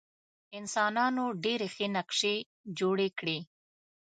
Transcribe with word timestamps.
انسانانو 0.57 1.25
ډېرې 1.43 1.67
ښې 1.75 1.87
نقشې 1.95 2.35
جوړې 2.79 3.09
کړې. 3.19 3.37